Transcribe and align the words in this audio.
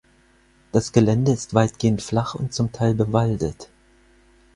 Das 0.71 0.93
Gelände 0.93 1.31
ist 1.31 1.53
weitgehend 1.53 2.01
flach 2.01 2.33
und 2.33 2.53
zum 2.55 2.71
Teil 2.71 2.95
bewaldet. 2.95 3.69